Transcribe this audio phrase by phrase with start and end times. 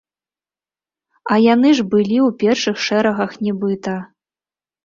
[1.35, 3.93] А яны ж былі ў першых шэрагах нібыта.